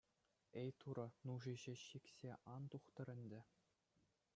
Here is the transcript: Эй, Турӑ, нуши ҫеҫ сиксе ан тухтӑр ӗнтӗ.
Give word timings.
Эй, 0.61 0.71
Турӑ, 0.83 1.05
нуши 1.31 1.53
ҫеҫ 1.65 1.79
сиксе 1.87 2.31
ан 2.55 2.61
тухтӑр 2.73 3.07
ӗнтӗ. 3.19 3.41